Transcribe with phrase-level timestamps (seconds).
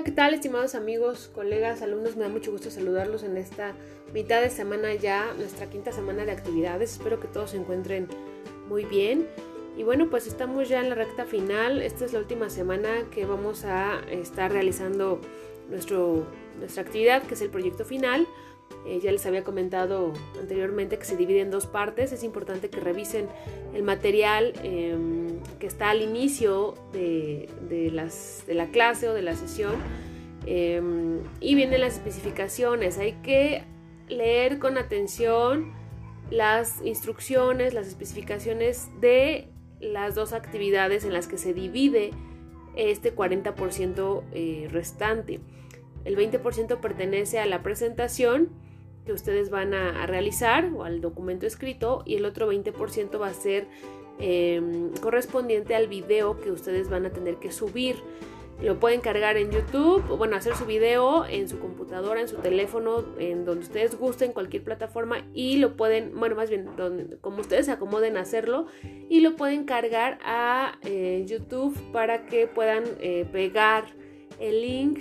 [0.00, 2.16] Hola, ¿qué tal estimados amigos, colegas, alumnos?
[2.16, 3.74] Me da mucho gusto saludarlos en esta
[4.14, 6.92] mitad de semana ya, nuestra quinta semana de actividades.
[6.92, 8.08] Espero que todos se encuentren
[8.66, 9.28] muy bien.
[9.76, 11.82] Y bueno, pues estamos ya en la recta final.
[11.82, 15.20] Esta es la última semana que vamos a estar realizando
[15.68, 16.24] nuestro,
[16.58, 18.26] nuestra actividad, que es el proyecto final.
[18.86, 22.12] Eh, ya les había comentado anteriormente que se divide en dos partes.
[22.12, 23.28] Es importante que revisen
[23.74, 27.48] el material em, que está al inicio de,
[27.92, 29.74] las, de, la clase o de la sesión.
[30.46, 32.98] Em, y vienen las especificaciones.
[32.98, 33.64] Hay que
[34.08, 35.72] leer con atención
[36.30, 39.48] las instrucciones, las especificaciones de
[39.80, 42.12] las dos actividades en las que se divide
[42.76, 45.40] este 40% eh, restante.
[46.04, 48.48] El 20% pertenece a la presentación
[49.04, 53.34] que ustedes van a, realizar o al documento escrito y el otro 20% va a
[53.34, 53.66] ser
[54.18, 57.96] em, correspondiente al video que ustedes van a tener que subir.
[58.62, 63.06] Lo pueden cargar en YouTube, bueno, hacer su video en su computadora, en su teléfono,
[63.18, 66.68] en donde ustedes gusten, cualquier plataforma, y lo pueden, bueno, más bien,
[67.22, 68.66] como ustedes se acomoden a hacerlo,
[69.08, 73.86] y lo pueden cargar a eh, YouTube para que puedan eh, pegar
[74.38, 74.98] el link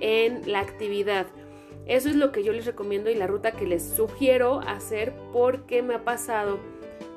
[0.00, 1.26] en la actividad.
[1.86, 5.82] Eso es lo que yo les recomiendo y la ruta que les sugiero hacer porque
[5.82, 6.58] me ha pasado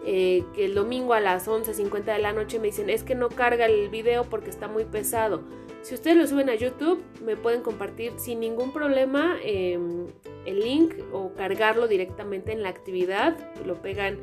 [0.06, 3.30] eh, que el domingo a las 11.50 de la noche me dicen es que no
[3.30, 5.42] carga el video porque está muy pesado.
[5.82, 10.08] Si ustedes lo suben a YouTube me pueden compartir sin ningún problema em,
[10.46, 13.38] el link o cargarlo directamente en la actividad.
[13.66, 14.18] Lo pegan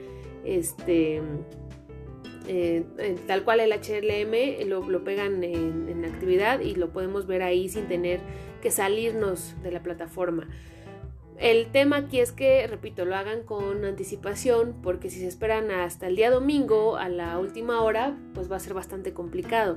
[0.44, 1.20] este
[2.48, 2.84] eh,
[3.26, 8.20] tal cual el HLM lo, pegan en, actividad y lo podemos ver ahí sin tener
[8.62, 10.48] que salirnos de la plataforma.
[11.38, 16.06] El tema aquí es que, repito, lo hagan con anticipación porque si se esperan hasta
[16.06, 19.76] el día domingo a la última hora, pues va a ser bastante complicado.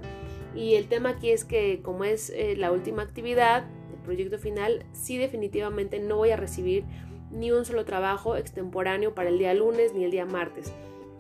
[0.56, 4.86] Y el tema aquí es que como es eh, la última actividad, el proyecto final,
[4.94, 6.86] sí definitivamente no voy a recibir
[7.32, 10.74] ni un solo trabajo extemporáneo para el día lunes ni el día martes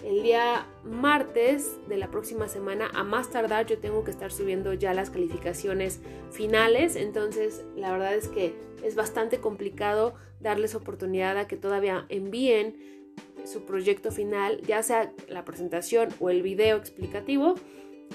[0.03, 4.73] el día martes de la próxima semana, a más tardar, yo tengo que estar subiendo
[4.73, 5.99] ya las calificaciones
[6.31, 6.95] finales.
[6.95, 12.75] Entonces, la verdad es que es bastante complicado darles oportunidad a que todavía envíen
[13.45, 17.55] su proyecto final, ya sea la presentación o el video explicativo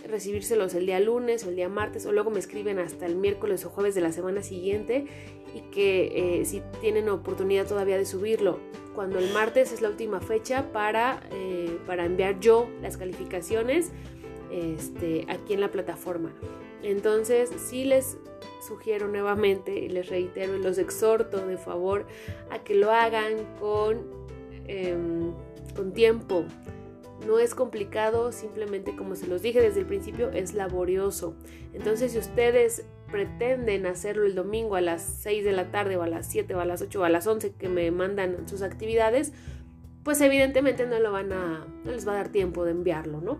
[0.06, 3.64] recibírselos el día lunes o el día martes o luego me escriben hasta el miércoles
[3.64, 5.06] o jueves de la semana siguiente
[5.54, 8.58] y que eh, si tienen oportunidad todavía de subirlo
[8.94, 13.90] cuando el martes es la última fecha para, eh, para enviar yo las calificaciones
[14.50, 16.32] este, aquí en la plataforma.
[16.82, 18.18] Entonces, sí les
[18.66, 22.06] sugiero nuevamente y les reitero y los exhorto de favor
[22.50, 24.02] a que lo hagan con,
[24.66, 25.32] em,
[25.74, 26.44] con tiempo,
[27.26, 31.34] no es complicado, simplemente como se los dije desde el principio, es laborioso.
[31.72, 36.08] Entonces, si ustedes pretenden hacerlo el domingo a las 6 de la tarde o a
[36.08, 39.32] las 7 o a las 8 o a las 11 que me mandan sus actividades,
[40.02, 43.38] pues evidentemente no lo van a no les va a dar tiempo de enviarlo, ¿no?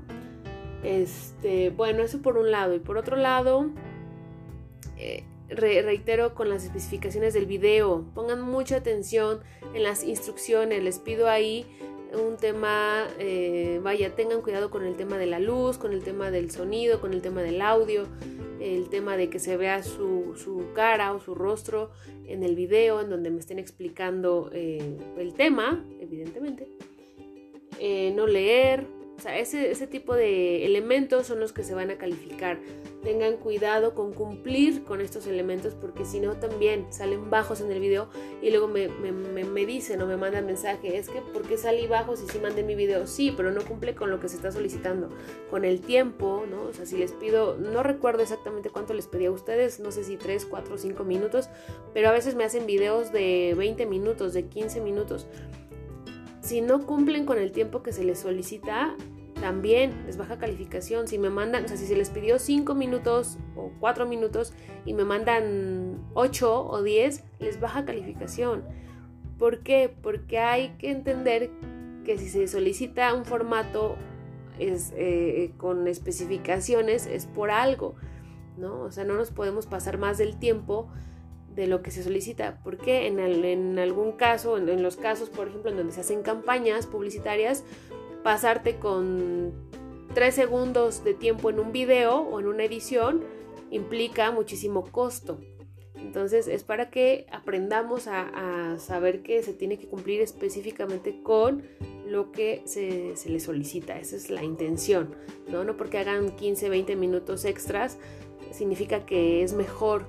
[0.83, 3.71] Este, bueno, eso por un lado y por otro lado
[4.97, 9.41] eh, reitero con las especificaciones del video, pongan mucha atención
[9.75, 11.67] en las instrucciones, les pido ahí
[12.15, 16.31] un tema, eh, vaya, tengan cuidado con el tema de la luz, con el tema
[16.31, 18.07] del sonido, con el tema del audio,
[18.61, 20.35] el tema de que se vea su,
[20.75, 21.91] cara o su rostro
[22.27, 26.69] en el video en donde me estén explicando eh, el tema, evidentemente.
[27.79, 28.87] Eh, no leer,
[29.17, 32.59] o sea, ese, ese tipo de elementos son los que se van a calificar.
[33.03, 37.79] Tengan cuidado con cumplir con estos elementos porque si no también salen bajos en el
[37.79, 38.09] video
[38.43, 42.21] y luego me, me, dicen o me mandan mensaje, es que ¿por qué salí bajos
[42.21, 43.07] si mandé mi video?
[43.07, 45.09] Sí, pero no cumple con lo que se está solicitando.
[45.49, 46.63] Con el tiempo, ¿no?
[46.63, 50.03] O sea, si les pido, no recuerdo exactamente cuánto les pedí a ustedes, no sé
[50.03, 51.49] si 3, 4, 5 minutos,
[51.93, 55.27] pero a veces me hacen videos de 20 minutos, de 15 minutos
[56.45, 58.95] si no cumplen con el tiempo que se les solicita,
[59.41, 61.09] también les baja calificación.
[61.09, 64.53] Si me mandan, o sea, si se les pidió 5 minutos o 4 minutos
[64.85, 68.63] y me mandan 8 o 10, les baja calificación.
[69.39, 69.95] ¿Por qué?
[70.03, 71.51] Porque hay que entender
[72.05, 73.97] que si se solicita un formato
[74.59, 77.95] eh, con especificaciones es por algo,
[78.59, 78.83] ¿no?
[78.83, 80.89] O sea, no nos podemos pasar más del tiempo
[81.55, 85.71] de lo que se solicita, porque en, en algún caso, en, los casos, por ejemplo,
[85.71, 87.65] en donde se hacen campañas publicitarias,
[88.23, 89.53] pasarte con
[90.15, 93.23] tres segundos de tiempo en un video o en una edición
[93.71, 95.41] implica muchísimo costo.
[95.95, 101.63] Entonces es para que aprendamos a, saber que se tiene que cumplir específicamente con
[102.07, 103.99] lo que se, se le solicita.
[103.99, 105.15] Esa es la intención,
[105.49, 105.65] ¿no?
[105.65, 107.99] No porque hagan 15, 20 minutos extras
[108.53, 110.07] significa que es mejor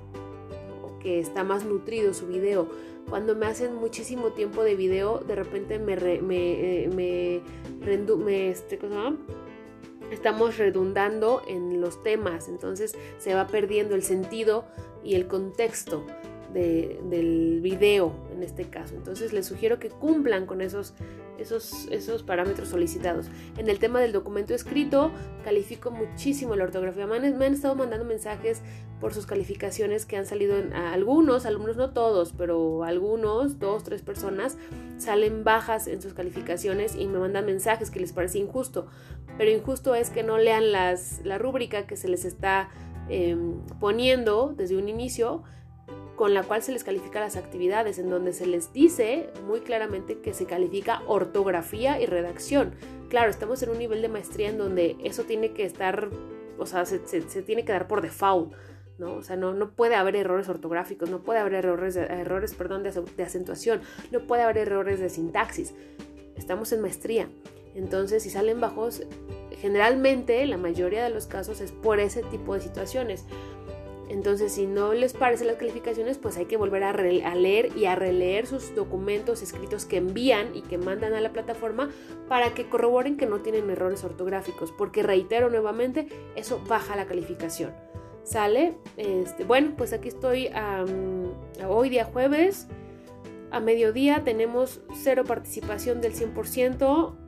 [1.06, 2.68] que está más nutrido su video.
[3.08, 7.42] Cuando me hacen muchísimo tiempo de video, de repente me, me, eh,
[8.18, 8.76] me este,
[10.10, 14.64] estamos redundando en los temas, entonces se va perdiendo el sentido
[15.04, 16.04] y el contexto
[16.56, 18.94] del video en este caso.
[18.94, 20.94] Entonces les sugiero que cumplan con esos,
[21.38, 23.26] esos, esos parámetros solicitados.
[23.58, 25.12] En el tema del documento escrito,
[25.44, 27.06] califico muchísimo la ortografía.
[27.06, 28.62] Me han, estado mandando mensajes
[29.00, 34.00] por sus calificaciones que han salido en algunos, algunos no todos, pero algunos, dos, tres
[34.00, 34.56] personas,
[34.96, 38.86] salen bajas en sus calificaciones y me mandan mensajes que les parece injusto.
[39.36, 42.70] Pero injusto es que no lean las, la rúbrica que se les está
[43.10, 45.42] em, poniendo desde un inicio
[46.16, 50.18] con la cual se les califica las actividades, en donde se les dice muy claramente
[50.18, 52.74] que se califica ortografía y redacción.
[53.08, 56.08] Claro, estamos en un nivel de maestría en donde eso tiene que estar,
[56.58, 56.98] o sea, se,
[57.42, 58.54] tiene que dar por default.
[58.98, 59.12] ¿no?
[59.14, 62.90] O sea, no, no puede haber errores ortográficos, no puede haber errores, errores perdón, de,
[62.92, 65.74] de acentuación, no puede haber errores de sintaxis.
[66.34, 67.28] Estamos en maestría.
[67.74, 69.02] Entonces, si salen bajos,
[69.60, 73.26] generalmente, la mayoría de los casos es por ese tipo de situaciones.
[74.08, 77.96] Entonces, si no les parecen las calificaciones, pues hay que volver a, leer y a
[77.96, 81.90] releer sus documentos escritos que envían y que mandan a la plataforma
[82.28, 86.06] para que corroboren que no tienen errores ortográficos, porque reitero nuevamente,
[86.36, 87.72] eso baja la calificación.
[88.22, 88.76] ¿Sale?
[88.96, 90.50] Este, bueno, pues aquí estoy
[91.68, 92.66] hoy día jueves.
[93.50, 97.25] A mediodía tenemos cero participación del 100%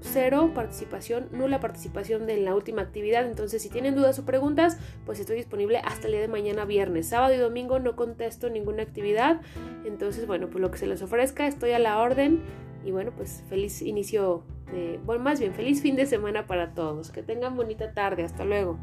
[0.00, 3.26] cero participación, nula participación en la última actividad.
[3.26, 7.08] Entonces, si tienen dudas o preguntas, pues estoy disponible hasta el día de mañana viernes.
[7.08, 9.40] Sábado y domingo no contesto ninguna actividad.
[9.84, 12.42] Entonces, bueno, pues lo que se les ofrezca, estoy a la orden.
[12.84, 17.10] Y bueno, pues feliz inicio de, bueno, más bien feliz fin de semana para todos.
[17.10, 18.22] Que tengan bonita tarde.
[18.22, 18.78] Hasta luego.